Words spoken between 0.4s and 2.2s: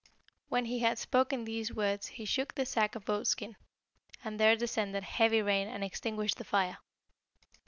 "When he had spoken these words